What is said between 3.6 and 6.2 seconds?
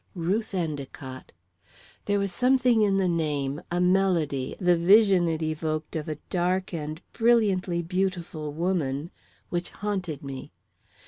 a melody, the vision it evoked of a